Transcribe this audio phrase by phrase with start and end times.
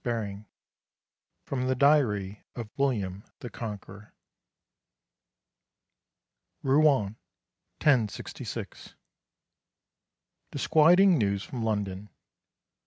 [0.03, 0.45] XIII
[1.45, 4.15] FROM THE DIARY OF WILLIAM THE CONQUEROR
[6.63, 7.03] Rouen,
[7.83, 8.95] 1066.
[10.49, 12.09] Disquieting news from London.